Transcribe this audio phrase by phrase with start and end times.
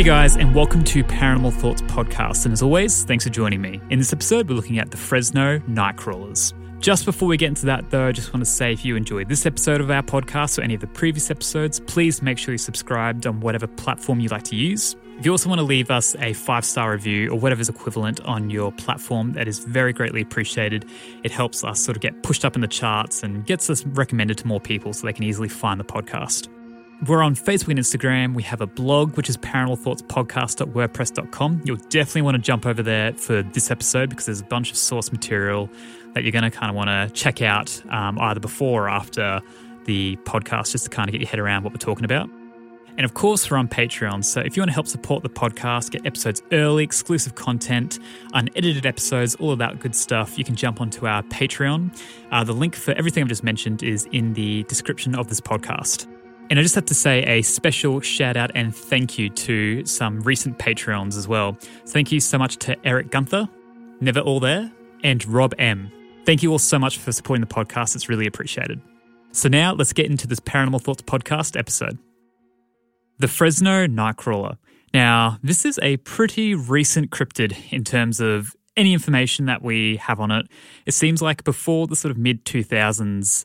[0.00, 2.46] Hey guys, and welcome to Paranormal Thoughts Podcast.
[2.46, 3.82] And as always, thanks for joining me.
[3.90, 6.54] In this episode, we're looking at the Fresno Nightcrawlers.
[6.80, 9.28] Just before we get into that, though, I just want to say if you enjoyed
[9.28, 12.58] this episode of our podcast or any of the previous episodes, please make sure you're
[12.58, 14.96] subscribed on whatever platform you like to use.
[15.18, 18.48] If you also want to leave us a five star review or whatever's equivalent on
[18.48, 20.88] your platform, that is very greatly appreciated.
[21.24, 24.38] It helps us sort of get pushed up in the charts and gets us recommended
[24.38, 26.48] to more people so they can easily find the podcast.
[27.06, 28.34] We're on Facebook and Instagram.
[28.34, 31.62] We have a blog, which is paranormalthoughtspodcast.wordpress.com.
[31.64, 34.76] You'll definitely want to jump over there for this episode because there's a bunch of
[34.76, 35.70] source material
[36.12, 39.40] that you're going to kind of want to check out um, either before or after
[39.84, 42.28] the podcast just to kind of get your head around what we're talking about.
[42.98, 44.22] And of course, we're on Patreon.
[44.22, 47.98] So if you want to help support the podcast, get episodes early, exclusive content,
[48.34, 51.98] unedited episodes, all of that good stuff, you can jump onto our Patreon.
[52.30, 56.06] Uh, the link for everything I've just mentioned is in the description of this podcast.
[56.50, 60.20] And I just have to say a special shout out and thank you to some
[60.22, 61.56] recent Patreons as well.
[61.86, 63.48] Thank you so much to Eric Gunther,
[64.00, 64.70] Never All There,
[65.04, 65.92] and Rob M.
[66.24, 67.94] Thank you all so much for supporting the podcast.
[67.94, 68.80] It's really appreciated.
[69.30, 71.98] So now let's get into this Paranormal Thoughts podcast episode.
[73.18, 74.58] The Fresno Nightcrawler.
[74.92, 80.18] Now, this is a pretty recent cryptid in terms of any information that we have
[80.18, 80.46] on it.
[80.84, 83.44] It seems like before the sort of mid 2000s,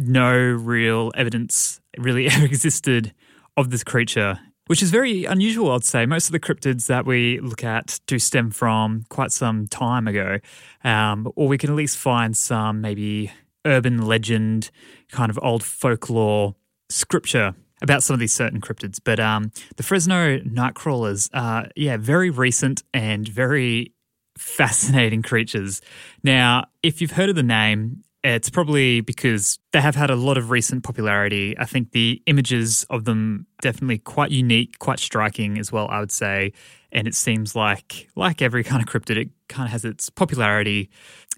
[0.00, 3.12] no real evidence really ever existed
[3.56, 6.06] of this creature, which is very unusual, I'd say.
[6.06, 10.38] Most of the cryptids that we look at do stem from quite some time ago,
[10.84, 13.30] um, or we can at least find some maybe
[13.66, 14.70] urban legend,
[15.10, 16.54] kind of old folklore
[16.88, 18.98] scripture about some of these certain cryptids.
[19.02, 23.94] But um, the Fresno Nightcrawlers are, yeah, very recent and very
[24.38, 25.80] fascinating creatures.
[26.22, 30.36] Now, if you've heard of the name, it's probably because they have had a lot
[30.36, 31.56] of recent popularity.
[31.58, 36.12] I think the images of them definitely quite unique, quite striking as well, I would
[36.12, 36.52] say.
[36.92, 40.90] And it seems like, like every kind of cryptid, it kind of has its popularity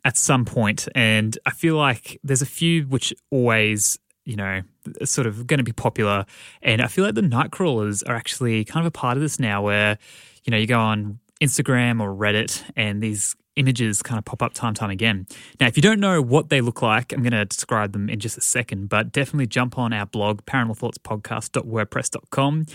[0.05, 0.89] at some point.
[0.95, 4.63] And I feel like there's a few which always, you know,
[5.05, 6.25] sort of going to be popular.
[6.63, 9.63] And I feel like the Nightcrawlers are actually kind of a part of this now
[9.63, 9.99] where,
[10.45, 14.55] you know, you go on Instagram or Reddit and these images kind of pop up
[14.55, 15.27] time time again.
[15.61, 18.19] Now, if you don't know what they look like, I'm going to describe them in
[18.19, 22.67] just a second, but definitely jump on our blog, paranormalthoughtspodcast.wordpress.com.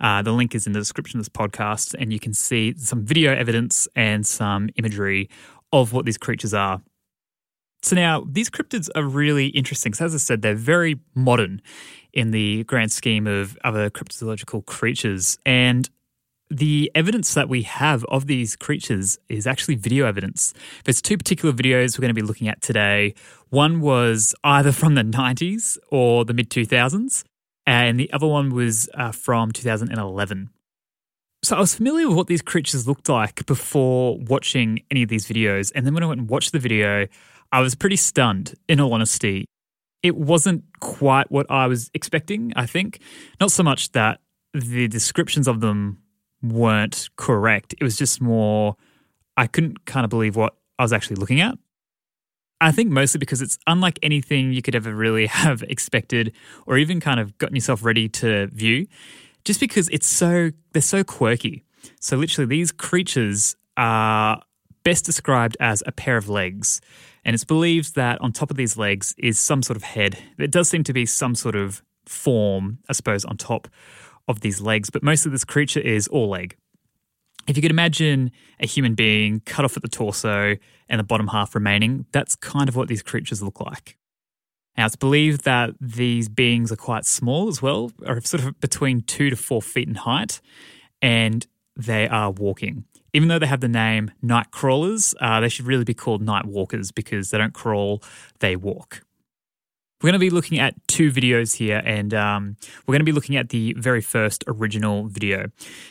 [0.00, 3.04] Uh, the link is in the description of this podcast, and you can see some
[3.04, 5.28] video evidence and some imagery
[5.72, 6.82] of what these creatures are.
[7.82, 9.92] So now these cryptids are really interesting.
[9.92, 11.60] So as I said, they're very modern
[12.14, 15.36] in the grand scheme of other cryptozoological creatures.
[15.44, 15.90] And
[16.50, 20.52] the evidence that we have of these creatures is actually video evidence.
[20.84, 23.14] There's two particular videos we're going to be looking at today.
[23.48, 27.24] One was either from the 90s or the mid 2000s,
[27.66, 30.50] and the other one was uh, from 2011.
[31.42, 35.26] So I was familiar with what these creatures looked like before watching any of these
[35.26, 35.70] videos.
[35.74, 37.06] And then when I went and watched the video,
[37.52, 39.44] I was pretty stunned, in all honesty.
[40.02, 43.00] It wasn't quite what I was expecting, I think.
[43.40, 44.20] Not so much that
[44.52, 45.98] the descriptions of them
[46.44, 47.74] weren't correct.
[47.80, 48.76] It was just more,
[49.36, 51.58] I couldn't kind of believe what I was actually looking at.
[52.60, 56.32] I think mostly because it's unlike anything you could ever really have expected
[56.66, 58.86] or even kind of gotten yourself ready to view,
[59.44, 61.64] just because it's so, they're so quirky.
[62.00, 64.40] So, literally, these creatures are
[64.84, 66.80] best described as a pair of legs.
[67.24, 70.18] And it's believed that on top of these legs is some sort of head.
[70.38, 73.68] There does seem to be some sort of form, I suppose, on top
[74.28, 76.56] of these legs, but most of this creature is all leg.
[77.46, 80.56] If you could imagine a human being cut off at the torso
[80.88, 83.98] and the bottom half remaining, that's kind of what these creatures look like.
[84.76, 89.02] Now, it's believed that these beings are quite small as well, are sort of between
[89.02, 90.40] two to four feet in height,
[91.00, 92.84] and they are walking.
[93.12, 96.46] Even though they have the name night crawlers, uh, they should really be called night
[96.46, 98.02] walkers because they don't crawl,
[98.40, 99.03] they walk.
[100.04, 102.56] We're going to be looking at two videos here, and um,
[102.86, 105.46] we're going to be looking at the very first original video.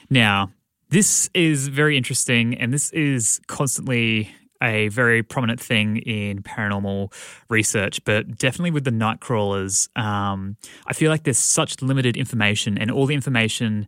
[0.07, 0.51] Now,
[0.89, 4.31] this is very interesting, and this is constantly
[4.61, 7.11] a very prominent thing in paranormal
[7.49, 12.77] research, but definitely with the night crawlers, um, I feel like there's such limited information,
[12.77, 13.87] and all the information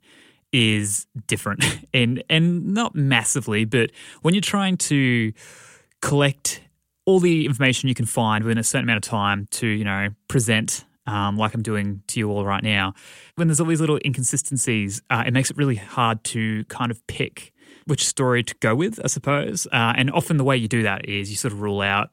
[0.51, 1.63] is different,
[1.93, 3.91] and and not massively, but
[4.23, 5.33] when you're trying to
[6.01, 6.61] collect
[7.05, 10.09] all the information you can find within a certain amount of time to you know
[10.27, 12.93] present um, like I'm doing to you all right now,
[13.35, 17.05] when there's all these little inconsistencies, uh, it makes it really hard to kind of
[17.07, 17.53] pick
[17.85, 19.67] which story to go with, I suppose.
[19.71, 22.09] Uh, and often the way you do that is you sort of rule out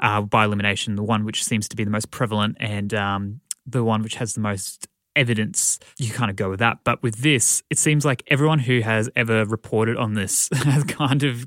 [0.00, 3.82] uh, by elimination the one which seems to be the most prevalent and um, the
[3.82, 6.78] one which has the most evidence, you kind of go with that.
[6.84, 11.22] But with this, it seems like everyone who has ever reported on this has kind
[11.24, 11.46] of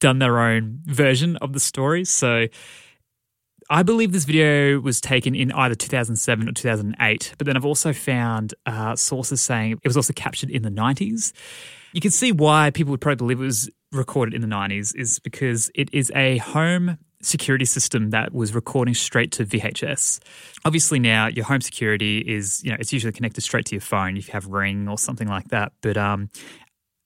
[0.00, 2.04] done their own version of the story.
[2.04, 2.46] So
[3.70, 7.92] I believe this video was taken in either 2007 or 2008, but then I've also
[7.92, 11.32] found uh, sources saying it was also captured in the 90s.
[11.92, 15.18] You can see why people would probably believe it was recorded in the 90s, is
[15.20, 20.20] because it is a home security system that was recording straight to VHS.
[20.64, 24.16] Obviously now your home security is, you know, it's usually connected straight to your phone
[24.16, 25.72] if you have Ring or something like that.
[25.80, 26.30] But um,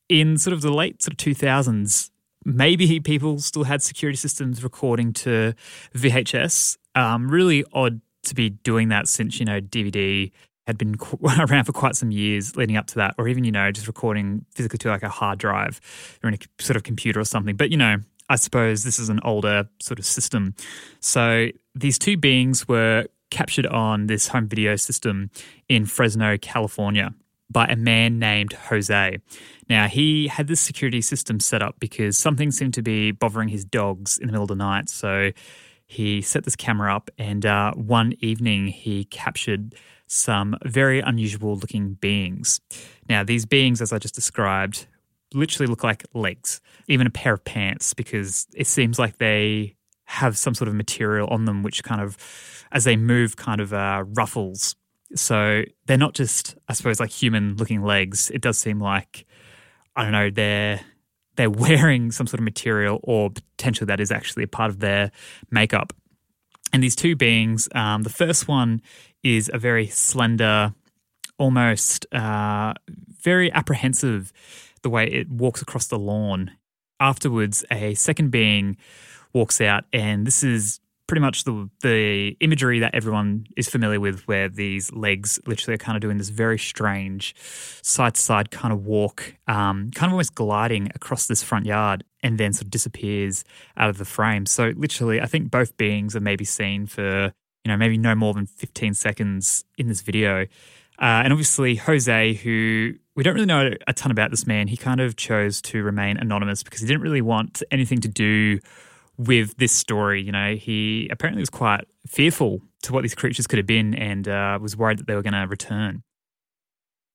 [0.09, 2.11] in sort of the late sort of 2000s,
[2.45, 5.55] maybe people still had security systems recording to
[5.95, 6.79] VHS.
[6.95, 10.33] Um, really odd to be doing that since, you know, DVD
[10.67, 13.71] had been around for quite some years leading up to that, or even, you know,
[13.71, 15.81] just recording physically to like a hard drive
[16.23, 17.57] or in a sort of computer or something.
[17.57, 17.99] But, you know,
[18.29, 20.55] I suppose this is an older sort of system.
[21.01, 25.31] So these two beings were captured on this home video system
[25.69, 27.15] in Fresno, California
[27.51, 29.19] by a man named Jose.
[29.69, 33.65] Now, he had this security system set up because something seemed to be bothering his
[33.65, 34.89] dogs in the middle of the night.
[34.89, 35.31] So
[35.87, 39.77] he set this camera up, and uh, one evening he captured
[40.09, 42.61] some very unusual looking beings.
[43.09, 44.87] Now, these beings, as I just described,
[45.37, 50.37] literally look like legs, even a pair of pants, because it seems like they have
[50.37, 52.17] some sort of material on them which kind of,
[52.73, 54.77] as they move, kind of uh, ruffles.
[55.15, 58.31] So they're not just, I suppose, like human looking legs.
[58.31, 59.27] It does seem like,
[59.95, 60.81] I don't know, they're
[61.37, 65.13] they're wearing some sort of material, or potentially that is actually a part of their
[65.51, 65.93] makeup.
[66.73, 68.83] And these two beings, um, the first one
[69.23, 70.75] is a very slender,
[71.39, 72.75] almost uh,
[73.23, 74.33] very apprehensive
[74.87, 76.53] the way it walks across the lawn.
[77.01, 78.77] Afterwards, a second being
[79.33, 80.79] walks out, and this is
[81.09, 85.85] pretty much the the imagery that everyone is familiar with, where these legs literally are
[85.87, 87.35] kind of doing this very strange
[87.83, 92.05] side to side kind of walk, um, kind of almost gliding across this front yard,
[92.23, 93.45] and then sort of disappears
[93.77, 94.47] out of the frame.
[94.47, 97.33] So literally, I think both beings are maybe seen for
[97.65, 100.47] you know maybe no more than fifteen seconds in this video,
[100.99, 104.69] uh, and obviously Jose, who we don't really know a ton about this man.
[104.69, 108.59] He kind of chose to remain anonymous because he didn't really want anything to do
[109.17, 110.23] with this story.
[110.23, 114.29] You know, he apparently was quite fearful to what these creatures could have been and
[114.29, 116.03] uh, was worried that they were going to return.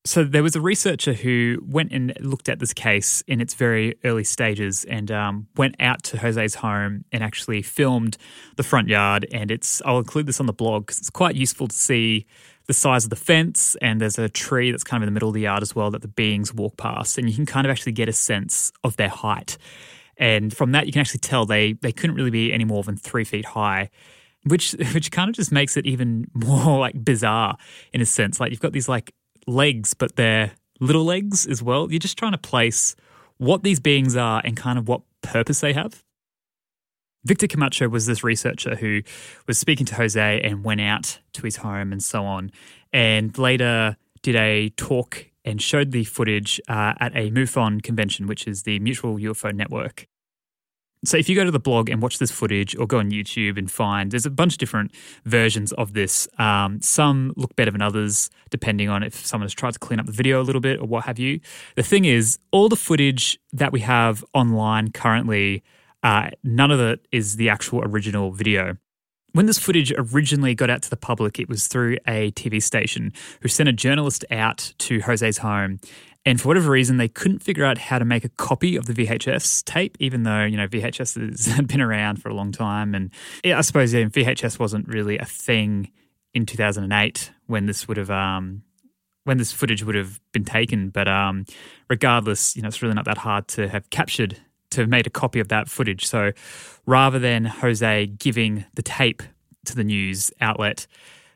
[0.04, 3.96] So there was a researcher who went and looked at this case in its very
[4.04, 8.18] early stages and um, went out to Jose's home and actually filmed
[8.56, 9.28] the front yard.
[9.32, 12.26] And it's I'll include this on the blog because it's quite useful to see
[12.68, 15.30] the size of the fence, and there's a tree that's kind of in the middle
[15.30, 17.72] of the yard as well that the beings walk past, and you can kind of
[17.72, 19.58] actually get a sense of their height.
[20.18, 22.96] And from that, you can actually tell they they couldn't really be any more than
[22.96, 23.90] three feet high,
[24.46, 27.58] which which kind of just makes it even more like bizarre
[27.94, 28.40] in a sense.
[28.40, 29.14] Like you've got these like
[29.48, 31.90] legs, but they're little legs as well.
[31.92, 32.96] You're just trying to place
[33.38, 36.04] what these beings are and kind of what purpose they have.
[37.24, 39.02] Victor Camacho was this researcher who
[39.48, 42.52] was speaking to Jose and went out to his home and so on,
[42.92, 48.48] and later did a talk and showed the footage uh, at a MUFON convention, which
[48.48, 50.08] is the Mutual UFO Network.
[51.04, 53.58] So if you go to the blog and watch this footage or go on YouTube
[53.58, 54.92] and find, there's a bunch of different
[55.26, 56.28] versions of this.
[56.38, 60.06] Um, some look better than others, depending on if someone has tried to clean up
[60.06, 61.40] the video a little bit or what have you.
[61.76, 65.64] The thing is, all the footage that we have online currently,
[66.04, 68.78] uh, none of it is the actual original video.
[69.34, 73.14] When this footage originally got out to the public, it was through a TV station
[73.42, 75.80] who sent a journalist out to Jose's home
[76.26, 78.94] and for whatever reason, they couldn't figure out how to make a copy of the
[78.94, 82.94] VHS tape, even though, you know, VHS had been around for a long time.
[82.94, 83.12] And
[83.44, 85.92] I suppose yeah, VHS wasn't really a thing
[86.34, 88.62] in 2008 when this would have, um,
[89.24, 90.90] when this footage would have been taken.
[90.90, 91.46] But um,
[91.90, 94.38] regardless, you know, it's really not that hard to have captured,
[94.72, 96.06] to have made a copy of that footage.
[96.06, 96.34] So
[96.86, 99.24] rather than Jose giving the tape
[99.66, 100.86] to the news outlet,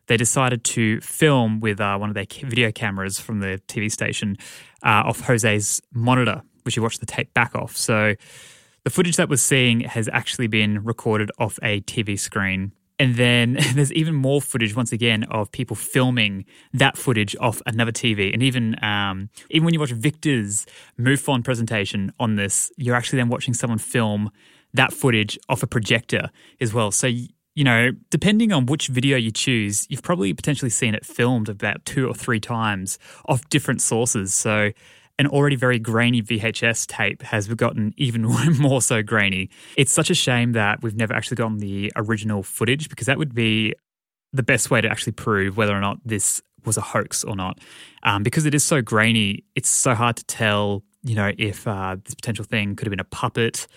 [0.08, 4.38] they decided to film with uh, one of their video cameras from the TV station
[4.86, 7.76] uh, off Jose's monitor, which you watch the tape back off.
[7.76, 8.16] So
[8.84, 12.72] the footage that we're seeing has actually been recorded off a TV screen.
[12.98, 17.92] And then there's even more footage, once again, of people filming that footage off another
[17.92, 18.32] TV.
[18.32, 20.66] And even um, even when you watch Victor's
[21.00, 24.32] MUFON presentation on this, you're actually then watching someone film
[24.74, 26.30] that footage off a projector
[26.62, 26.92] as well.
[26.92, 27.10] So
[27.56, 31.84] you know, depending on which video you choose, you've probably potentially seen it filmed about
[31.86, 34.34] two or three times off different sources.
[34.34, 34.72] So,
[35.18, 38.24] an already very grainy VHS tape has gotten even
[38.60, 39.50] more so grainy.
[39.78, 43.34] It's such a shame that we've never actually gotten the original footage because that would
[43.34, 43.74] be
[44.34, 47.60] the best way to actually prove whether or not this was a hoax or not.
[48.04, 51.96] Um, because it is so grainy, it's so hard to tell, you know, if uh,
[52.04, 53.68] this potential thing could have been a puppet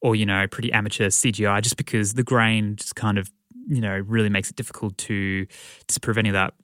[0.00, 3.30] or you know pretty amateur CGI just because the grain just kind of
[3.68, 5.46] you know really makes it difficult to
[5.86, 6.54] disprove any of that.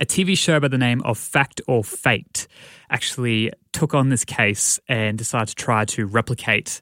[0.00, 2.48] A TV show by the name of Fact or Faked
[2.90, 6.80] actually took on this case and decided to try to replicate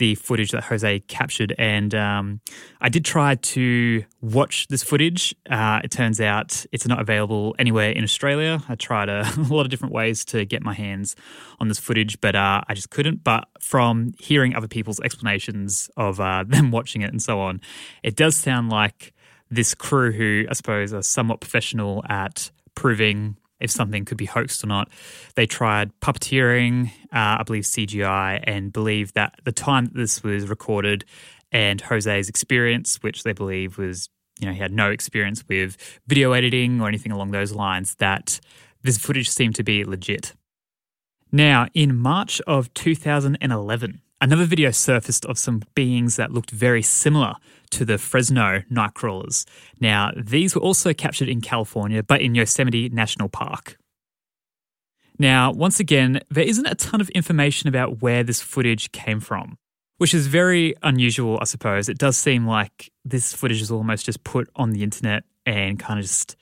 [0.00, 1.54] the footage that Jose captured.
[1.58, 2.40] And um,
[2.80, 5.34] I did try to watch this footage.
[5.48, 8.62] Uh, it turns out it's not available anywhere in Australia.
[8.66, 11.16] I tried a, a lot of different ways to get my hands
[11.60, 13.22] on this footage, but uh, I just couldn't.
[13.22, 17.60] But from hearing other people's explanations of uh, them watching it and so on,
[18.02, 19.12] it does sound like
[19.50, 24.64] this crew, who I suppose are somewhat professional at proving if something could be hoaxed
[24.64, 24.88] or not.
[25.34, 30.48] They tried puppeteering, uh, I believe CGI, and believe that the time that this was
[30.48, 31.04] recorded
[31.52, 35.76] and Jose's experience, which they believe was, you know, he had no experience with
[36.06, 38.40] video editing or anything along those lines, that
[38.82, 40.34] this footage seemed to be legit.
[41.32, 47.34] Now, in March of 2011, another video surfaced of some beings that looked very similar
[47.70, 49.46] to the Fresno nightcrawlers.
[49.80, 53.76] Now, these were also captured in California, but in Yosemite National Park.
[55.18, 59.58] Now, once again, there isn't a ton of information about where this footage came from,
[59.98, 61.90] which is very unusual, I suppose.
[61.90, 65.98] It does seem like this footage is almost just put on the internet and kind
[65.98, 66.36] of just,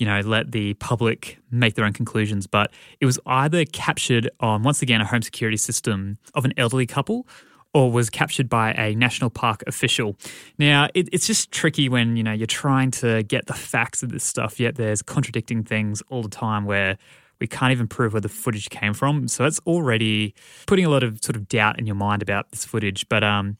[0.00, 2.48] you know, let the public make their own conclusions.
[2.48, 6.86] But it was either captured on, once again, a home security system of an elderly
[6.86, 7.28] couple
[7.76, 10.16] or was captured by a national park official.
[10.58, 14.08] Now, it, it's just tricky when you know you're trying to get the facts of
[14.08, 16.96] this stuff, yet there's contradicting things all the time where
[17.38, 19.28] we can't even prove where the footage came from.
[19.28, 20.34] So that's already
[20.66, 23.06] putting a lot of sort of doubt in your mind about this footage.
[23.10, 23.58] But um,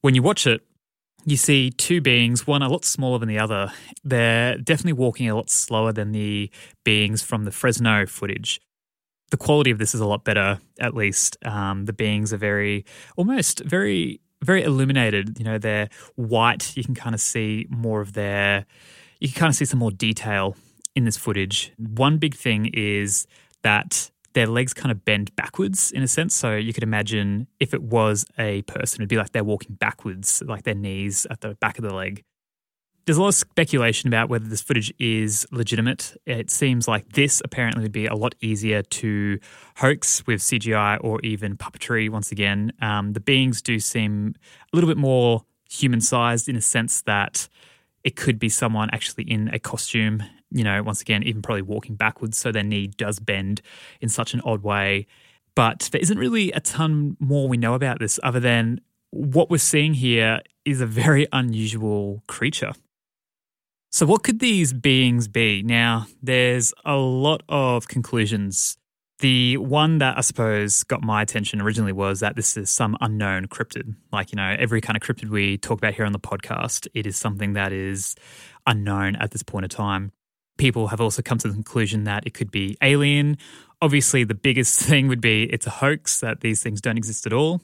[0.00, 0.62] when you watch it,
[1.26, 3.70] you see two beings, one a lot smaller than the other.
[4.04, 6.50] They're definitely walking a lot slower than the
[6.82, 8.58] beings from the Fresno footage
[9.34, 11.36] the quality of this is a lot better, at least.
[11.44, 12.84] Um, the beings are very,
[13.16, 15.40] almost very, very illuminated.
[15.40, 16.76] You know, they're white.
[16.76, 18.64] You can kind of see more of their,
[19.18, 20.56] you can kind of see some more detail
[20.94, 21.72] in this footage.
[21.78, 23.26] One big thing is
[23.62, 26.32] that their legs kind of bend backwards in a sense.
[26.32, 30.44] So you could imagine if it was a person, it'd be like they're walking backwards,
[30.46, 32.22] like their knees at the back of the leg
[33.04, 36.16] there's a lot of speculation about whether this footage is legitimate.
[36.24, 39.38] It seems like this apparently would be a lot easier to
[39.76, 42.08] hoax with CGI or even puppetry.
[42.08, 44.34] Once again, um, the beings do seem
[44.72, 47.48] a little bit more human sized in a sense that
[48.04, 50.22] it could be someone actually in a costume.
[50.50, 53.60] You know, once again, even probably walking backwards, so their knee does bend
[54.00, 55.06] in such an odd way.
[55.54, 58.80] But there isn't really a ton more we know about this other than
[59.10, 62.72] what we're seeing here is a very unusual creature.
[63.94, 65.62] So, what could these beings be?
[65.62, 68.76] Now, there's a lot of conclusions.
[69.20, 73.46] The one that I suppose got my attention originally was that this is some unknown
[73.46, 73.94] cryptid.
[74.10, 77.06] Like, you know, every kind of cryptid we talk about here on the podcast, it
[77.06, 78.16] is something that is
[78.66, 80.10] unknown at this point of time.
[80.58, 83.38] People have also come to the conclusion that it could be alien.
[83.80, 87.32] Obviously, the biggest thing would be it's a hoax, that these things don't exist at
[87.32, 87.60] all.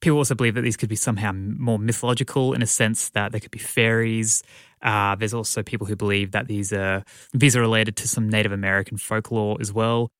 [0.00, 3.40] People also believe that these could be somehow more mythological in a sense that they
[3.40, 4.42] could be fairies.
[4.82, 8.52] Uh, there's also people who believe that these are these are related to some Native
[8.52, 10.10] American folklore as well.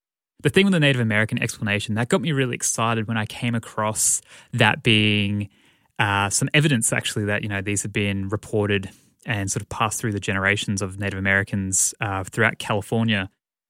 [0.42, 3.54] The thing with the Native American explanation that got me really excited when I came
[3.54, 5.48] across that being
[5.98, 8.90] uh, some evidence actually that you know these have been reported
[9.26, 13.28] and sort of passed through the generations of Native Americans uh, throughout California.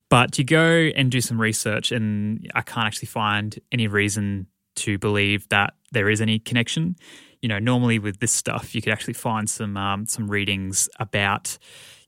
[0.09, 4.99] But you go and do some research, and I can't actually find any reason to
[4.99, 6.97] believe that there is any connection.
[7.43, 11.57] You know, normally with this stuff, you could actually find some um, some readings about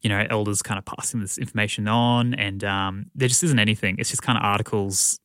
[0.03, 3.97] you know elders kind of passing this information on, and um, there just isn't anything.
[3.99, 5.19] It's just kind of articles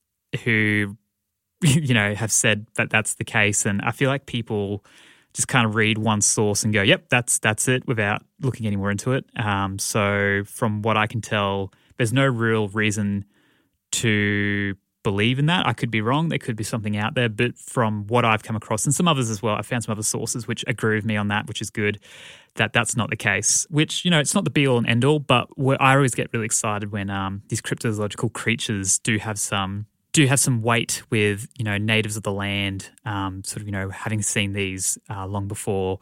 [0.43, 0.97] who
[1.63, 4.83] you know have said that that's the case, and I feel like people
[5.33, 8.75] just kind of read one source and go, "Yep, that's that's it," without looking any
[8.75, 9.25] more into it.
[9.35, 13.25] Um, so, from what I can tell, there's no real reason
[13.93, 14.75] to
[15.07, 15.65] believe in that.
[15.65, 16.27] I could be wrong.
[16.27, 19.29] There could be something out there, but from what I've come across and some others
[19.29, 21.69] as well, I found some other sources which agree with me on that, which is
[21.69, 21.97] good.
[22.55, 23.65] That that's not the case.
[23.69, 25.47] Which you know, it's not the be all and end all, but
[25.79, 30.41] I always get really excited when um, these cryptozoological creatures do have some do have
[30.41, 34.21] some weight with you know natives of the land, um, sort of you know having
[34.21, 35.99] seen these uh, long before.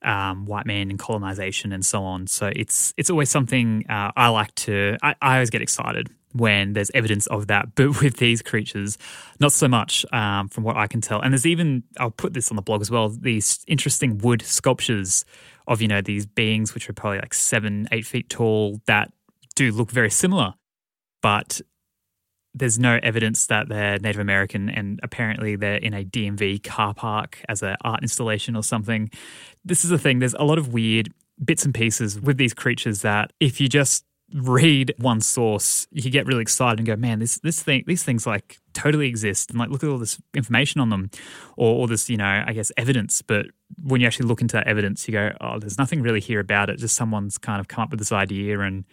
[0.00, 2.28] Um, white man and colonization and so on.
[2.28, 4.96] So it's it's always something uh, I like to.
[5.02, 7.68] I, I, always get excited when there's evidence of that.
[7.74, 8.98] But with these creatures,
[9.40, 11.20] not so much um, from what I can tell.
[11.20, 15.24] And there's even, I'll put this on the blog as well, these interesting wood sculptures
[15.66, 19.12] of, you know, these beings which are probably like seven, eight feet tall that
[19.54, 20.54] do look very similar.
[21.22, 21.60] But
[22.54, 27.42] there's no evidence that they're Native American, and apparently they're in a DMV car park
[27.48, 29.10] as an art installation or something.
[29.64, 30.18] This is the thing.
[30.18, 34.04] There's a lot of weird bits and pieces with these creatures that if you just
[34.34, 38.26] read one source, you get really excited and go, man, this this thing these things
[38.26, 41.10] like totally exist and like look at all this information on them
[41.56, 43.22] or all this, you know, I guess evidence.
[43.22, 43.46] But
[43.82, 46.70] when you actually look into that evidence, you go, Oh, there's nothing really here about
[46.70, 46.78] it.
[46.78, 48.84] Just someone's kind of come up with this idea and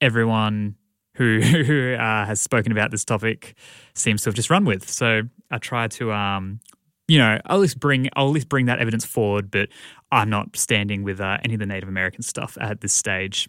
[0.00, 0.76] everyone
[1.14, 3.56] who, who uh, has spoken about this topic
[3.94, 4.88] seems to have just run with.
[4.88, 6.60] So I try to um,
[7.08, 9.68] you know, I'll at least bring I'll at least bring that evidence forward, but
[10.10, 13.48] I'm not standing with uh, any of the Native American stuff at this stage.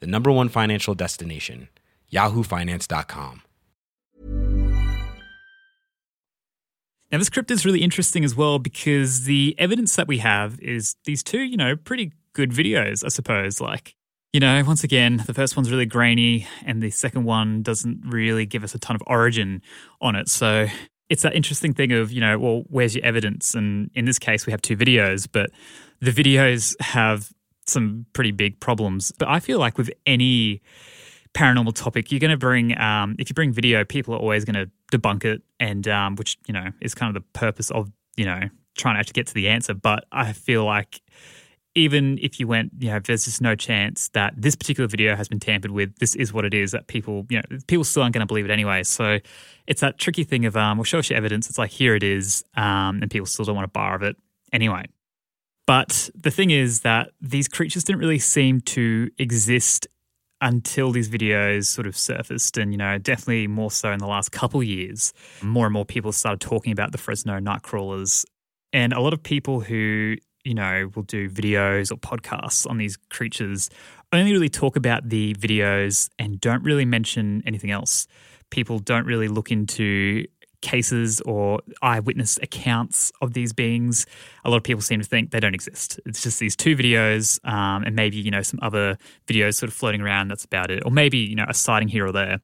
[0.00, 1.68] the number one financial destination,
[2.12, 3.42] yahoofinance.com.
[7.12, 10.96] Now, this crypt is really interesting as well because the evidence that we have is
[11.04, 13.60] these two, you know, pretty good videos, I suppose.
[13.60, 13.94] Like,
[14.32, 18.44] you know, once again, the first one's really grainy, and the second one doesn't really
[18.44, 19.62] give us a ton of origin
[20.00, 20.28] on it.
[20.28, 20.66] So
[21.08, 23.54] it's that interesting thing of, you know, well, where's your evidence?
[23.54, 25.50] And in this case, we have two videos, but
[26.00, 27.30] the videos have
[27.66, 29.12] some pretty big problems.
[29.12, 30.62] But I feel like with any
[31.34, 34.54] paranormal topic, you're going to bring, um, if you bring video, people are always going
[34.54, 38.24] to debunk it, and um, which you know is kind of the purpose of you
[38.24, 38.40] know
[38.76, 39.74] trying to actually get to the answer.
[39.74, 41.00] But I feel like
[41.76, 45.28] even if you went, you know, there's just no chance that this particular video has
[45.28, 45.94] been tampered with.
[45.98, 46.72] This is what it is.
[46.72, 48.82] That people, you know, people still aren't going to believe it anyway.
[48.82, 49.18] So
[49.66, 51.50] it's that tricky thing of, um, we'll show us your evidence.
[51.50, 54.16] It's like here it is, um, and people still don't want a bar of it
[54.54, 54.86] anyway.
[55.66, 59.88] But the thing is that these creatures didn't really seem to exist
[60.40, 64.30] until these videos sort of surfaced and you know definitely more so in the last
[64.32, 68.26] couple years more and more people started talking about the fresno night crawlers
[68.70, 72.98] and a lot of people who you know will do videos or podcasts on these
[73.08, 73.70] creatures
[74.12, 78.06] only really talk about the videos and don't really mention anything else.
[78.50, 80.24] People don't really look into
[80.66, 84.04] cases or eyewitness accounts of these beings,
[84.44, 86.00] a lot of people seem to think they don't exist.
[86.04, 89.74] It's just these two videos um, and maybe, you know, some other videos sort of
[89.74, 90.28] floating around.
[90.28, 90.82] That's about it.
[90.84, 92.40] Or maybe, you know, a sighting here or there.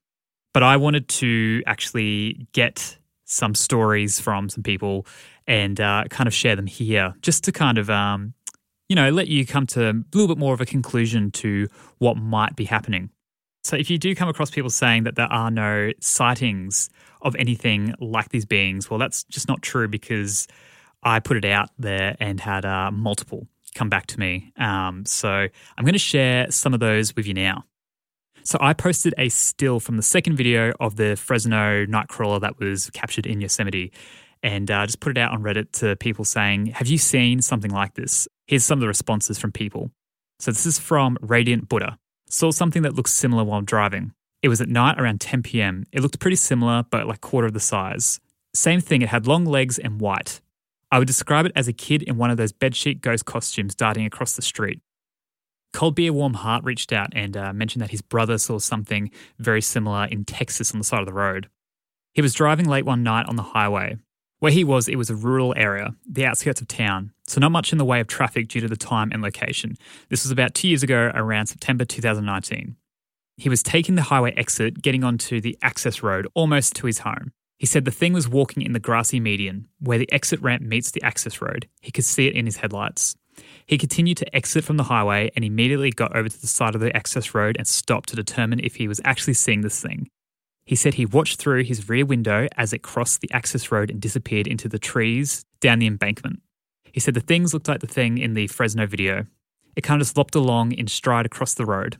[0.54, 5.06] But I wanted to actually get some stories from some people
[5.46, 8.34] and uh, kind of share them here just to kind of, um,
[8.88, 11.66] you know, let you come to a little bit more of a conclusion to
[11.98, 13.10] what might be happening.
[13.64, 16.90] So if you do come across people saying that there are no sightings
[17.22, 18.90] of anything like these beings.
[18.90, 20.48] Well, that's just not true because
[21.02, 24.52] I put it out there and had uh, multiple come back to me.
[24.58, 27.64] Um, so I'm going to share some of those with you now.
[28.44, 32.90] So I posted a still from the second video of the Fresno nightcrawler that was
[32.90, 33.92] captured in Yosemite
[34.42, 37.70] and uh, just put it out on Reddit to people saying, Have you seen something
[37.70, 38.26] like this?
[38.46, 39.92] Here's some of the responses from people.
[40.40, 41.98] So this is from Radiant Buddha.
[42.32, 44.14] Saw something that looks similar while driving.
[44.40, 45.84] It was at night around 10 pm.
[45.92, 48.20] It looked pretty similar, but like quarter of the size.
[48.54, 50.40] Same thing, it had long legs and white.
[50.90, 54.06] I would describe it as a kid in one of those bedsheet ghost costumes darting
[54.06, 54.80] across the street.
[55.74, 59.60] Cold Beer Warm Heart reached out and uh, mentioned that his brother saw something very
[59.60, 61.50] similar in Texas on the side of the road.
[62.14, 63.98] He was driving late one night on the highway.
[64.42, 67.70] Where he was, it was a rural area, the outskirts of town, so not much
[67.70, 69.76] in the way of traffic due to the time and location.
[70.08, 72.74] This was about two years ago, around September 2019.
[73.36, 77.30] He was taking the highway exit, getting onto the access road almost to his home.
[77.60, 80.90] He said the thing was walking in the grassy median, where the exit ramp meets
[80.90, 81.68] the access road.
[81.80, 83.14] He could see it in his headlights.
[83.64, 86.80] He continued to exit from the highway and immediately got over to the side of
[86.80, 90.08] the access road and stopped to determine if he was actually seeing this thing.
[90.64, 94.00] He said he watched through his rear window as it crossed the access road and
[94.00, 96.40] disappeared into the trees down the embankment.
[96.92, 99.26] He said the things looked like the thing in the Fresno video.
[99.74, 101.96] It kind of just lopped along in stride across the road.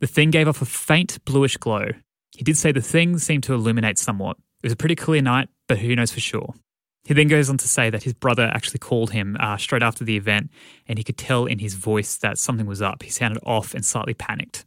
[0.00, 1.90] The thing gave off a faint bluish glow.
[2.36, 4.36] He did say the thing seemed to illuminate somewhat.
[4.62, 6.54] It was a pretty clear night, but who knows for sure.
[7.04, 10.04] He then goes on to say that his brother actually called him uh, straight after
[10.04, 10.50] the event,
[10.86, 13.02] and he could tell in his voice that something was up.
[13.02, 14.64] He sounded off and slightly panicked.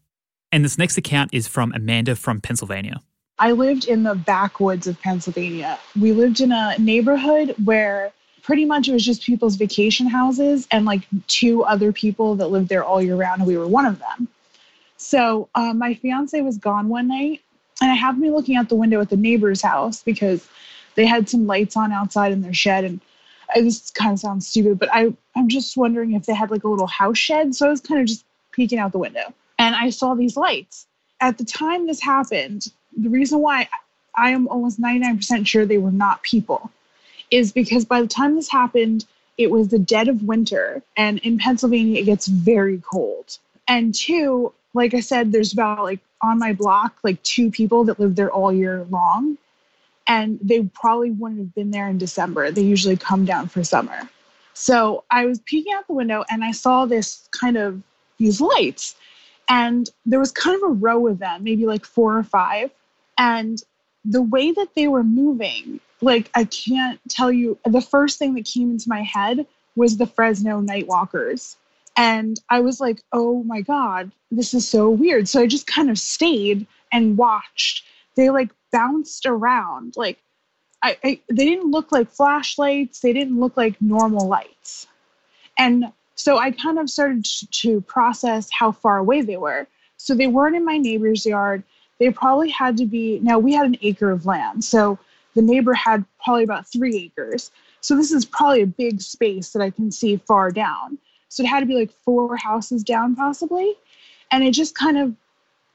[0.51, 3.01] And this next account is from Amanda from Pennsylvania.
[3.37, 5.77] I lived in the backwoods of Pennsylvania.
[5.99, 10.85] We lived in a neighborhood where pretty much it was just people's vacation houses and
[10.85, 13.99] like two other people that lived there all year round, and we were one of
[13.99, 14.27] them.
[14.97, 17.41] So um, my fiance was gone one night,
[17.81, 20.47] and I happened to be looking out the window at the neighbor's house because
[20.95, 22.85] they had some lights on outside in their shed.
[22.85, 23.01] And
[23.53, 26.63] I, this kind of sounds stupid, but I, I'm just wondering if they had like
[26.63, 27.53] a little house shed.
[27.53, 30.87] So I was kind of just peeking out the window, and I saw these lights.
[31.19, 33.67] At the time this happened, the reason why
[34.15, 36.71] I am almost 99% sure they were not people
[37.31, 39.05] is because by the time this happened,
[39.37, 43.37] it was the dead of winter, and in Pennsylvania, it gets very cold.
[43.67, 47.99] And two, like I said, there's about like on my block, like two people that
[47.99, 49.37] live there all year long.
[50.07, 52.51] And they probably wouldn't have been there in December.
[52.51, 54.07] They usually come down for summer.
[54.53, 57.81] So I was peeking out the window and I saw this kind of
[58.17, 58.95] these lights.
[59.49, 62.71] And there was kind of a row of them, maybe like four or five.
[63.17, 63.61] And
[64.03, 68.45] the way that they were moving, like I can't tell you, the first thing that
[68.45, 71.55] came into my head was the Fresno Nightwalkers.
[71.97, 75.27] And I was like, oh my God, this is so weird.
[75.29, 77.85] So I just kind of stayed and watched.
[78.15, 79.95] They like bounced around.
[79.95, 80.19] Like,
[80.83, 84.87] I, I, they didn't look like flashlights, they didn't look like normal lights.
[85.57, 89.67] And so I kind of started to process how far away they were.
[89.97, 91.63] So they weren't in my neighbor's yard.
[91.99, 94.63] They probably had to be, now we had an acre of land.
[94.63, 94.99] So
[95.33, 97.51] the neighbor had probably about three acres.
[97.81, 100.97] So this is probably a big space that I can see far down.
[101.29, 103.75] So it had to be like four houses down, possibly.
[104.31, 105.15] And it just kind of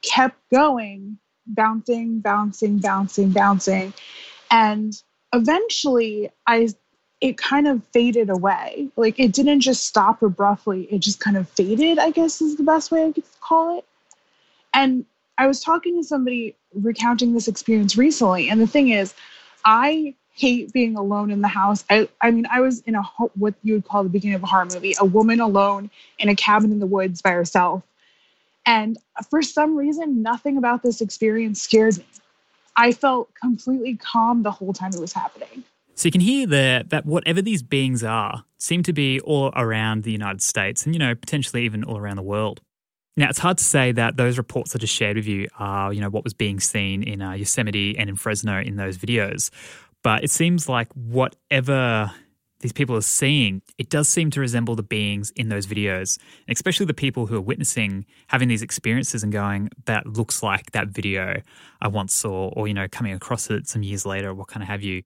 [0.03, 3.93] kept going, bouncing, bouncing, bouncing, bouncing.
[4.51, 5.01] And
[5.33, 6.69] eventually, I
[7.21, 8.89] it kind of faded away.
[8.97, 12.63] Like it didn't just stop abruptly, it just kind of faded, I guess is the
[12.63, 13.85] best way I could call it.
[14.73, 15.05] And
[15.41, 19.15] I was talking to somebody recounting this experience recently, and the thing is,
[19.65, 21.83] I hate being alone in the house.
[21.89, 23.03] I, I mean, I was in a
[23.37, 26.37] what you would call the beginning of a horror movie, a woman alone in a
[26.37, 27.83] cabin in the woods by herself.
[28.67, 28.99] And
[29.31, 32.05] for some reason, nothing about this experience scared me.
[32.77, 35.65] I felt completely calm the whole time it was happening.
[35.95, 40.03] So you can hear there that whatever these beings are seem to be all around
[40.03, 42.61] the United States and, you know, potentially even all around the world.
[43.17, 46.01] Now, it's hard to say that those reports I just shared with you are, you
[46.01, 49.51] know, what was being seen in uh, Yosemite and in Fresno in those videos.
[50.03, 52.13] But it seems like whatever
[52.61, 56.55] these people are seeing, it does seem to resemble the beings in those videos, and
[56.55, 60.89] especially the people who are witnessing having these experiences and going, that looks like that
[60.89, 61.41] video
[61.81, 64.69] I once saw, or, you know, coming across it some years later, what kind of
[64.69, 65.03] have you.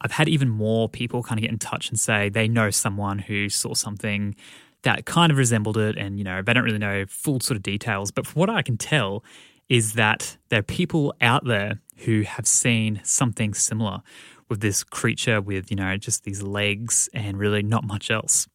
[0.00, 3.18] I've had even more people kind of get in touch and say they know someone
[3.18, 4.36] who saw something
[4.82, 5.96] that kind of resembled it.
[5.96, 8.10] And, you know, they don't really know full sort of details.
[8.10, 9.24] But from what I can tell,
[9.68, 14.02] is that there are people out there who have seen something similar
[14.48, 18.46] with this creature with, you know, just these legs and really not much else.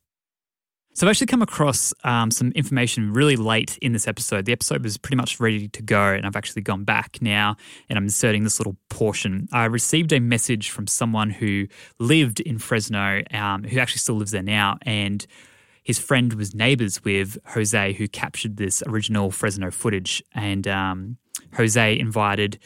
[0.94, 4.44] So I've actually come across um, some information really late in this episode.
[4.44, 7.56] The episode was pretty much ready to go, and I've actually gone back now
[7.90, 9.48] and I'm inserting this little portion.
[9.54, 11.68] I received a message from someone who
[12.00, 15.26] lived in Fresno, um, who actually still lives there now, and
[15.92, 20.24] his friend was neighbors with Jose, who captured this original Fresno footage.
[20.34, 21.18] And um,
[21.58, 22.60] Jose invited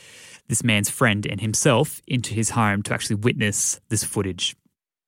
[0.48, 4.56] this man's friend and himself into his home to actually witness this footage.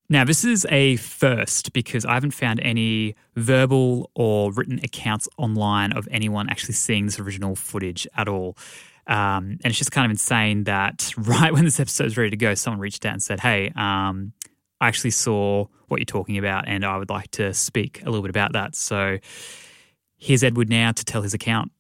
[0.09, 5.91] Now, this is a first because I haven't found any verbal or written accounts online
[5.91, 8.57] of anyone actually seeing this original footage at all.
[9.05, 12.37] Um, and it's just kind of insane that right when this episode is ready to
[12.37, 14.33] go, someone reached out and said, Hey, um,
[14.79, 18.21] I actually saw what you're talking about, and I would like to speak a little
[18.21, 18.75] bit about that.
[18.75, 19.17] So
[20.17, 21.71] here's Edward now to tell his account.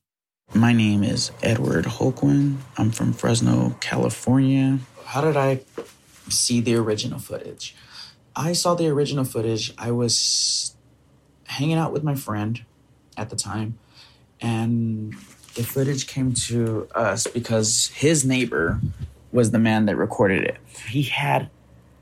[0.53, 2.59] My name is Edward Holquin.
[2.77, 4.79] I'm from Fresno, California.
[5.05, 5.59] How did I
[6.29, 7.75] see the original footage?
[8.35, 9.73] I saw the original footage.
[9.77, 10.75] I was
[11.45, 12.63] hanging out with my friend
[13.17, 13.77] at the time,
[14.39, 15.13] and
[15.55, 18.79] the footage came to us because his neighbor
[19.31, 20.57] was the man that recorded it.
[20.89, 21.49] He had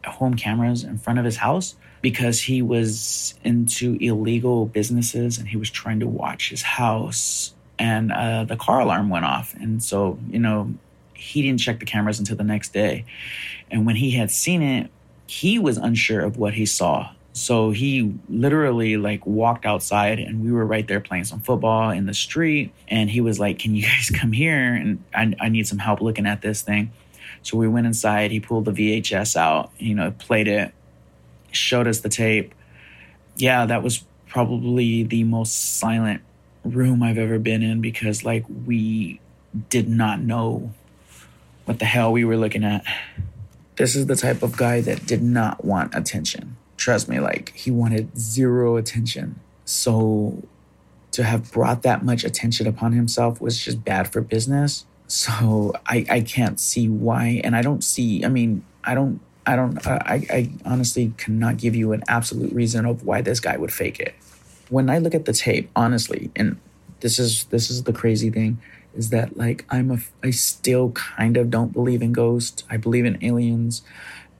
[0.10, 5.58] home cameras in front of his house because he was into illegal businesses and he
[5.58, 7.54] was trying to watch his house.
[7.80, 9.54] And uh, the car alarm went off.
[9.56, 10.74] And so you know
[11.13, 13.06] he didn't check the cameras until the next day.
[13.72, 14.91] And when he had seen it
[15.28, 17.10] he was unsure of what he saw.
[17.34, 22.06] So he literally like walked outside and we were right there playing some football in
[22.06, 22.72] the street.
[22.88, 24.74] And he was like can you guys come here?
[24.74, 26.91] And i, I need some help looking at this thing
[27.45, 28.31] so we went inside.
[28.31, 30.73] He pulled the VHS out, you know, played it,
[31.51, 32.55] showed us the tape.
[33.38, 36.23] Yeah, that was probably the most silent
[36.63, 39.19] room I've ever been in because, like, we
[39.69, 40.73] did not know
[41.65, 42.84] what the hell we were looking at.
[43.75, 46.58] This is the type of guy that did not want attention.
[46.77, 49.39] Trust me, like, he wanted zero attention.
[49.65, 50.41] So
[51.12, 54.88] to have brought that much attention upon himself was just bad for business.
[55.08, 57.41] So I, I can't see why.
[57.44, 61.76] And I don't see, I mean, I don't, I don't, I, I honestly cannot give
[61.76, 64.15] you an absolute reason of why this guy would fake it.
[64.70, 66.60] When I look at the tape, honestly, and
[67.02, 68.60] this is, this is the crazy thing
[68.96, 72.63] is that like I'm a, I still kind of don't believe in ghosts.
[72.70, 73.84] I believe in aliens.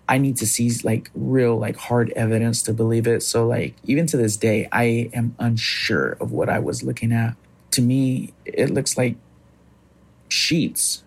[0.08, 3.22] I need to see like real, like hard evidence to believe it.
[3.22, 7.36] So like even to this day, I am unsure of what I was looking at.
[7.72, 9.18] To me, it looks like
[10.28, 11.04] sheets,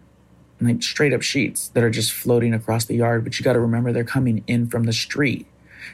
[0.61, 3.25] like straight up sheets that are just floating across the yard.
[3.25, 5.47] But you got to remember they're coming in from the street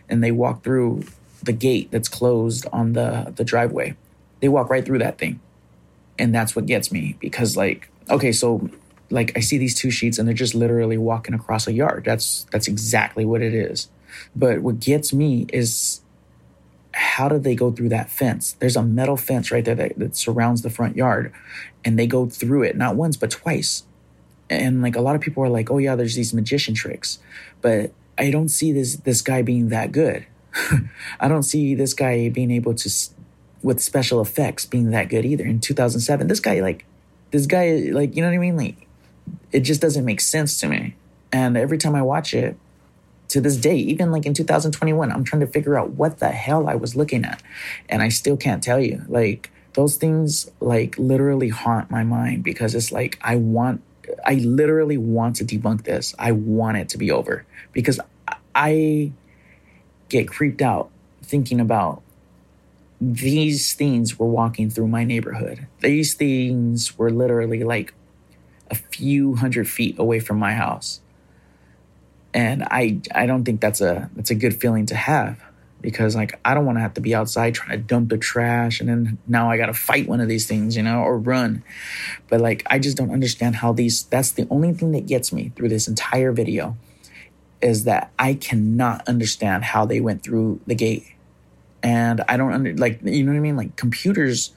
[0.09, 1.05] and they walk through
[1.43, 3.97] the gate that's closed on the, the driveway.
[4.41, 5.41] They walk right through that thing.
[6.19, 8.71] And that's what gets me because, like, okay, so
[9.11, 12.05] like I see these two sheets and they're just literally walking across a yard.
[12.05, 13.89] That's that's exactly what it is.
[14.35, 16.01] But what gets me is
[16.95, 18.53] how did they go through that fence?
[18.53, 21.33] There's a metal fence right there that, that surrounds the front yard,
[21.85, 23.83] and they go through it not once but twice.
[24.49, 27.19] And like a lot of people are like, "Oh yeah, there's these magician tricks,"
[27.61, 30.27] but I don't see this this guy being that good.
[31.21, 32.91] I don't see this guy being able to
[33.63, 35.45] with special effects being that good either.
[35.45, 36.85] In 2007, this guy like
[37.33, 38.57] this guy like you know what I mean?
[38.57, 38.87] Like
[39.51, 40.95] it just doesn't make sense to me.
[41.33, 42.57] And every time I watch it,
[43.35, 46.69] to this day, even like in 2021, I'm trying to figure out what the hell
[46.69, 47.43] I was looking at.
[47.89, 49.03] And I still can't tell you.
[49.09, 53.83] Like those things like literally haunt my mind because it's like I want
[54.25, 56.15] I literally want to debunk this.
[56.17, 57.99] I want it to be over because
[58.55, 59.11] I
[60.09, 60.91] get creeped out
[61.23, 62.03] thinking about
[63.01, 65.67] these things were walking through my neighborhood.
[65.81, 67.95] These things were literally like
[68.71, 71.01] a few hundred feet away from my house.
[72.35, 75.41] And I I don't think that's a that's a good feeling to have
[75.81, 78.81] because like I don't want to have to be outside trying to dump the trash
[78.81, 81.63] and then now I got to fight one of these things, you know, or run.
[82.29, 85.53] But like I just don't understand how these that's the only thing that gets me
[85.55, 86.77] through this entire video
[87.63, 91.07] is that I cannot understand how they went through the gate.
[91.83, 93.57] And I don't under like you know what I mean?
[93.57, 94.53] Like computers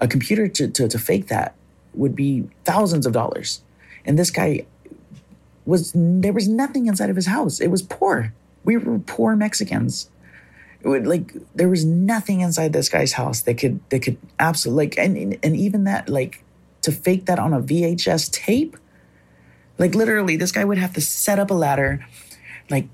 [0.00, 1.54] a computer to, to, to fake that
[1.94, 3.62] would be thousands of dollars.
[4.04, 4.66] And this guy
[5.70, 7.60] was there was nothing inside of his house.
[7.60, 8.34] It was poor.
[8.64, 10.10] We were poor Mexicans.
[10.82, 14.98] Would like there was nothing inside this guy's house that could that could absolutely like
[14.98, 16.44] and and even that like
[16.82, 18.76] to fake that on a VHS tape.
[19.78, 22.04] Like literally, this guy would have to set up a ladder.
[22.68, 22.88] Like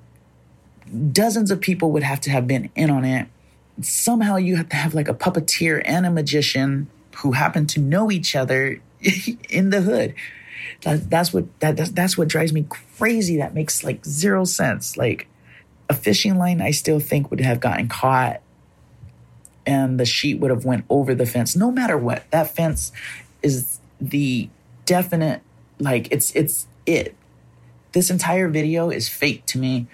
[1.12, 3.28] dozens of people would have to have been in on it.
[3.80, 8.10] Somehow you have to have like a puppeteer and a magician who happen to know
[8.10, 8.80] each other
[9.48, 10.14] in the hood.
[10.82, 13.36] That, that's what that that's, that's what drives me crazy.
[13.36, 14.96] That makes like zero sense.
[14.96, 15.28] Like
[15.88, 18.40] a fishing line, I still think would have gotten caught,
[19.64, 21.56] and the sheet would have went over the fence.
[21.56, 22.92] No matter what, that fence
[23.42, 24.48] is the
[24.84, 25.42] definite
[25.78, 27.14] like it's it's it.
[27.92, 29.86] This entire video is fake to me.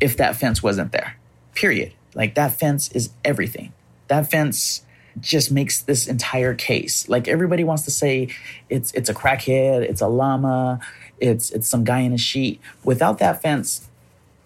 [0.00, 1.16] If that fence wasn't there,
[1.54, 1.92] period.
[2.14, 3.72] Like that fence is everything.
[4.08, 4.82] That fence
[5.20, 7.08] just makes this entire case.
[7.08, 8.28] Like everybody wants to say
[8.68, 10.80] it's it's a crackhead, it's a llama,
[11.20, 12.60] it's it's some guy in a sheet.
[12.84, 13.88] Without that fence,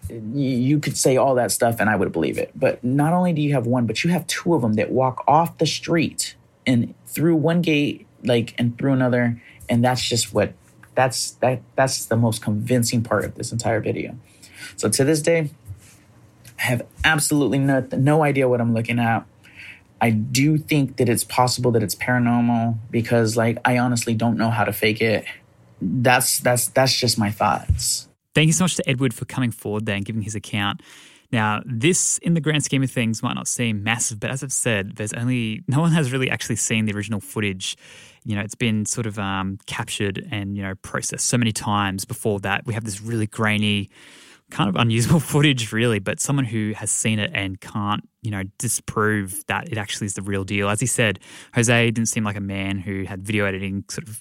[0.09, 2.53] you could say all that stuff and I would believe it.
[2.55, 5.25] But not only do you have one, but you have two of them that walk
[5.27, 6.35] off the street
[6.67, 10.53] and through one gate, like and through another, and that's just what
[10.95, 14.17] that's that that's the most convincing part of this entire video.
[14.77, 15.51] So to this day,
[16.59, 19.25] I have absolutely no, no idea what I'm looking at.
[20.01, 24.51] I do think that it's possible that it's paranormal because like I honestly don't know
[24.51, 25.25] how to fake it.
[25.81, 28.09] That's that's that's just my thoughts.
[28.35, 30.83] Thank you so much to Edward for coming forward there and giving his account.
[31.33, 34.53] Now, this in the grand scheme of things might not seem massive, but as I've
[34.53, 37.77] said, there's only no one has really actually seen the original footage.
[38.25, 42.05] You know, it's been sort of um, captured and you know processed so many times
[42.05, 42.67] before that.
[42.67, 43.91] We have this really grainy
[44.51, 48.43] kind of unusable footage, really, but someone who has seen it and can't, you know,
[48.59, 50.69] disprove that it actually is the real deal.
[50.69, 51.19] As he said,
[51.55, 54.21] Jose didn't seem like a man who had video editing sort of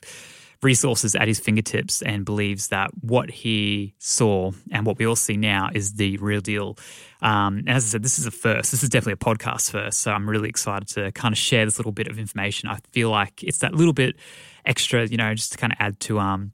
[0.61, 5.37] resources at his fingertips and believes that what he saw and what we all see
[5.37, 6.77] now is the real deal.
[7.21, 8.71] Um, and as I said, this is a first.
[8.71, 10.01] This is definitely a podcast first.
[10.01, 12.69] So I'm really excited to kind of share this little bit of information.
[12.69, 14.17] I feel like it's that little bit
[14.65, 16.51] extra, you know, just to kind of add to um,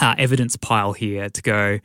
[0.00, 1.78] uh, evidence pile here to go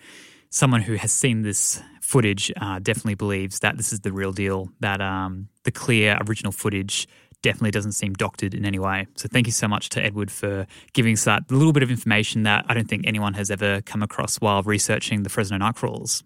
[0.51, 4.69] someone who has seen this footage uh, definitely believes that this is the real deal,
[4.81, 7.07] that um, the clear original footage
[7.41, 9.07] definitely doesn't seem doctored in any way.
[9.15, 12.43] So thank you so much to Edward for giving us that little bit of information
[12.43, 16.21] that I don't think anyone has ever come across while researching the Fresno Nightcrawlers.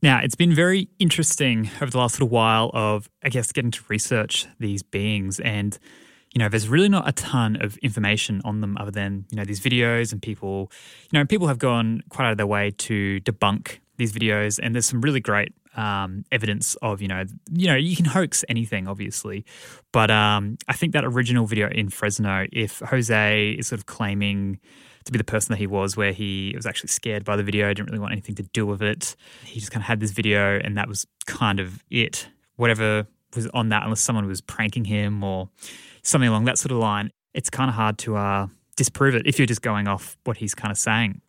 [0.00, 3.82] Now, it's been very interesting over the last little while of, I guess, getting to
[3.88, 5.78] research these beings and
[6.34, 9.44] you know, there's really not a ton of information on them other than, you know,
[9.44, 10.70] these videos and people,
[11.10, 14.58] you know, people have gone quite out of their way to debunk these videos.
[14.62, 18.44] And there's some really great um, evidence of, you know, you know, you can hoax
[18.48, 19.44] anything, obviously.
[19.92, 24.58] But um, I think that original video in Fresno, if Jose is sort of claiming
[25.04, 27.68] to be the person that he was, where he was actually scared by the video,
[27.74, 29.16] didn't really want anything to do with it.
[29.44, 32.28] He just kind of had this video and that was kind of it.
[32.56, 35.48] Whatever was on that, unless someone was pranking him or
[36.02, 39.38] something along that sort of line, it's kind of hard to uh, disprove it if
[39.38, 41.20] you're just going off what he's kind of saying.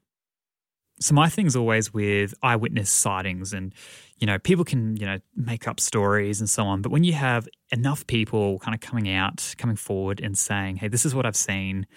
[1.00, 3.74] So my thing's always with eyewitness sightings and
[4.20, 7.12] you know people can you know make up stories and so on but when you
[7.14, 11.26] have enough people kind of coming out coming forward and saying hey this is what
[11.26, 11.88] I've seen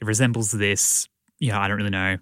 [0.00, 1.08] it resembles this
[1.40, 2.18] you know I don't really know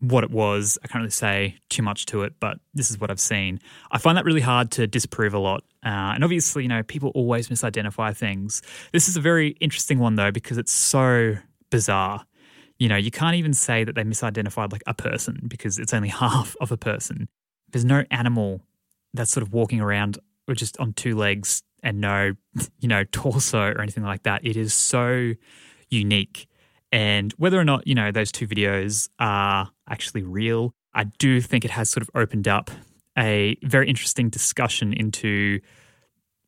[0.00, 0.78] what it was.
[0.84, 3.60] I can't really say too much to it, but this is what I've seen.
[3.90, 5.64] I find that really hard to disprove a lot.
[5.86, 8.60] Uh, and obviously, you know, people always misidentify things.
[8.92, 11.36] This is a very interesting one, though, because it's so
[11.70, 12.26] bizarre.
[12.80, 16.08] You know, you can't even say that they misidentified like a person because it's only
[16.24, 17.28] half of a person.
[17.70, 18.62] There's no animal
[19.14, 20.18] that's sort of walking around
[20.48, 22.32] or just on two legs and no,
[22.80, 24.44] you know, torso or anything like that.
[24.44, 25.34] It is so
[25.88, 26.48] unique.
[26.90, 31.64] And whether or not, you know, those two videos are actually real, I do think
[31.64, 32.72] it has sort of opened up
[33.18, 35.60] a very interesting discussion into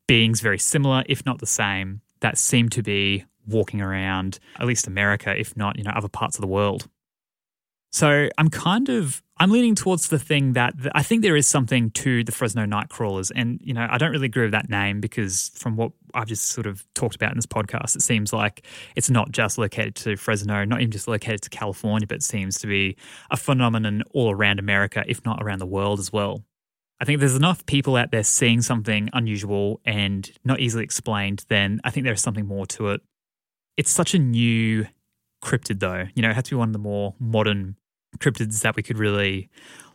[0.07, 4.87] beings very similar, if not the same, that seem to be walking around at least
[4.87, 6.87] America, if not, you know, other parts of the world.
[7.91, 11.91] So I'm kind of I'm leaning towards the thing that I think there is something
[11.91, 13.31] to the Fresno Nightcrawlers.
[13.33, 16.47] And, you know, I don't really agree with that name because from what I've just
[16.47, 18.65] sort of talked about in this podcast, it seems like
[18.97, 22.59] it's not just located to Fresno, not even just located to California, but it seems
[22.59, 22.97] to be
[23.31, 26.43] a phenomenon all around America, if not around the world as well.
[27.01, 31.79] I think there's enough people out there seeing something unusual and not easily explained, then
[31.83, 33.01] I think there's something more to it.
[33.77, 34.85] It's such a new
[35.41, 36.05] cryptid, though.
[36.13, 37.77] You know, it has to be one of the more modern
[38.17, 39.49] cryptids that we could really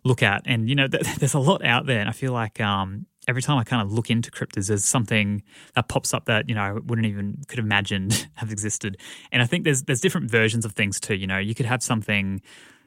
[0.05, 0.43] look at.
[0.47, 2.01] And, you know, th- there's a lot out there.
[2.01, 5.43] And I feel like um, every time I kind of look into cryptids, there's something
[5.75, 8.97] that pops up that, you know, I wouldn't even could have imagined have existed.
[9.31, 11.15] And I think there's there's different versions of things too.
[11.15, 12.41] You know, you could have something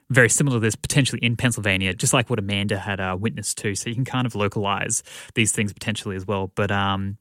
[0.09, 3.75] very similar to this potentially in Pennsylvania, just like what Amanda had uh, witnessed too.
[3.75, 5.03] So you can kind of localize
[5.35, 6.51] these things potentially as well.
[6.55, 7.17] But um,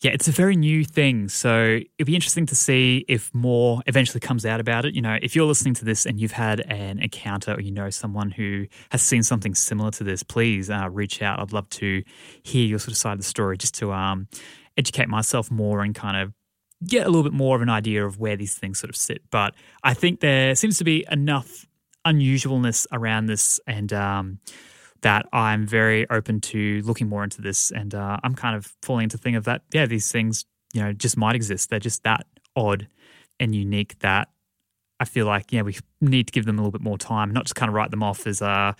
[0.00, 1.28] yeah, it's a very new thing.
[1.28, 4.94] So it'd be interesting to see if more eventually comes out about it.
[4.94, 7.90] You know, if you're listening to this and you've had an encounter or you know
[7.90, 11.40] someone who has seen something similar to this, please uh, reach out.
[11.40, 12.02] I'd love to
[12.42, 14.28] hear your sort of side of the story just to um,
[14.76, 16.32] educate myself more and kind of
[16.86, 19.22] get a little bit more of an idea of where these things sort of sit.
[19.30, 21.66] But I think there seems to be enough
[22.08, 24.38] unusualness around this and um,
[25.02, 27.70] that I'm very open to looking more into this.
[27.70, 30.82] And uh, I'm kind of falling into the thing of that, yeah, these things, you
[30.82, 31.70] know, just might exist.
[31.70, 32.88] They're just that odd
[33.38, 34.28] and unique that
[34.98, 37.44] I feel like, yeah, we need to give them a little bit more time, not
[37.44, 38.72] just kind of write them off as, uh,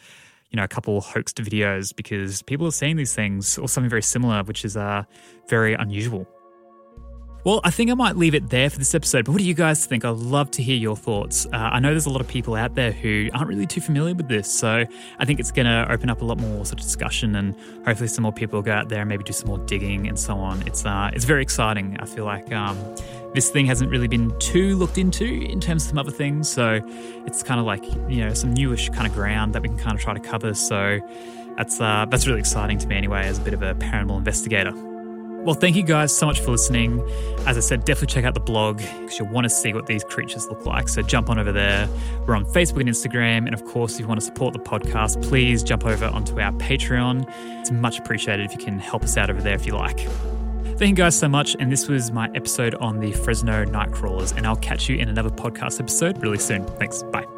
[0.50, 4.02] you know, a couple hoaxed videos because people are seeing these things or something very
[4.02, 5.04] similar, which is uh,
[5.48, 6.26] very unusual.
[7.44, 9.54] Well, I think I might leave it there for this episode, but what do you
[9.54, 10.04] guys think?
[10.04, 11.46] I'd love to hear your thoughts.
[11.46, 14.14] Uh, I know there's a lot of people out there who aren't really too familiar
[14.14, 14.84] with this, so
[15.18, 17.54] I think it's going to open up a lot more sort of discussion and
[17.86, 20.36] hopefully some more people go out there and maybe do some more digging and so
[20.36, 20.66] on.
[20.66, 21.96] It's, uh, it's very exciting.
[22.00, 22.76] I feel like um,
[23.34, 26.80] this thing hasn't really been too looked into in terms of some other things, so
[27.24, 29.94] it's kind of like, you know, some newish kind of ground that we can kind
[29.94, 30.98] of try to cover, so
[31.56, 34.72] that's, uh, that's really exciting to me anyway as a bit of a paranormal investigator.
[35.44, 37.00] Well, thank you guys so much for listening.
[37.46, 40.04] As I said, definitely check out the blog because you'll want to see what these
[40.04, 40.88] creatures look like.
[40.88, 41.88] So jump on over there.
[42.26, 43.46] We're on Facebook and Instagram.
[43.46, 46.52] And of course, if you want to support the podcast, please jump over onto our
[46.52, 47.32] Patreon.
[47.60, 50.00] It's much appreciated if you can help us out over there if you like.
[50.76, 51.56] Thank you guys so much.
[51.58, 54.36] And this was my episode on the Fresno Nightcrawlers.
[54.36, 56.64] And I'll catch you in another podcast episode really soon.
[56.78, 57.02] Thanks.
[57.04, 57.37] Bye.